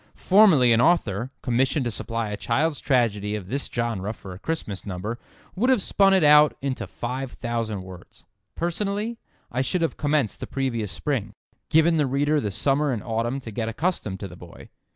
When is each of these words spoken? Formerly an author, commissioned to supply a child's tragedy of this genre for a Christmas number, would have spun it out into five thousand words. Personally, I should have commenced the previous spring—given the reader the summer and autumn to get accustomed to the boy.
Formerly 0.15 0.73
an 0.73 0.81
author, 0.81 1.29
commissioned 1.43 1.85
to 1.85 1.91
supply 1.91 2.29
a 2.31 2.35
child's 2.35 2.79
tragedy 2.79 3.35
of 3.35 3.49
this 3.49 3.69
genre 3.71 4.13
for 4.13 4.33
a 4.33 4.39
Christmas 4.39 4.83
number, 4.83 5.19
would 5.55 5.69
have 5.69 5.79
spun 5.79 6.11
it 6.11 6.23
out 6.23 6.57
into 6.59 6.87
five 6.87 7.31
thousand 7.33 7.83
words. 7.83 8.23
Personally, 8.55 9.19
I 9.51 9.61
should 9.61 9.83
have 9.83 9.97
commenced 9.97 10.39
the 10.39 10.47
previous 10.47 10.91
spring—given 10.91 11.97
the 11.97 12.07
reader 12.07 12.41
the 12.41 12.49
summer 12.49 12.91
and 12.91 13.03
autumn 13.03 13.39
to 13.41 13.51
get 13.51 13.69
accustomed 13.69 14.19
to 14.21 14.27
the 14.27 14.35
boy. 14.35 14.69